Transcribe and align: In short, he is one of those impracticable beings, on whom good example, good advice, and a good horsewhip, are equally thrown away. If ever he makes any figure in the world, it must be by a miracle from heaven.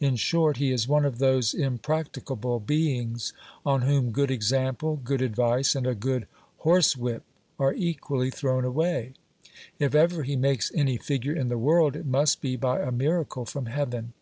In 0.00 0.16
short, 0.16 0.56
he 0.56 0.72
is 0.72 0.88
one 0.88 1.04
of 1.04 1.18
those 1.18 1.52
impracticable 1.52 2.58
beings, 2.58 3.34
on 3.66 3.82
whom 3.82 4.12
good 4.12 4.30
example, 4.30 4.96
good 4.96 5.20
advice, 5.20 5.74
and 5.74 5.86
a 5.86 5.94
good 5.94 6.26
horsewhip, 6.60 7.22
are 7.58 7.74
equally 7.74 8.30
thrown 8.30 8.64
away. 8.64 9.12
If 9.78 9.94
ever 9.94 10.22
he 10.22 10.36
makes 10.36 10.72
any 10.74 10.96
figure 10.96 11.34
in 11.36 11.48
the 11.48 11.58
world, 11.58 11.96
it 11.96 12.06
must 12.06 12.40
be 12.40 12.56
by 12.56 12.80
a 12.80 12.90
miracle 12.90 13.44
from 13.44 13.66
heaven. 13.66 14.14